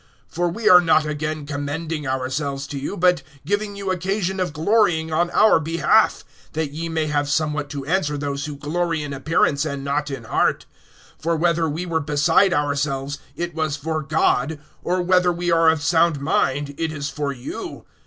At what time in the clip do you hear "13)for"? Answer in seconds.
11.21-11.37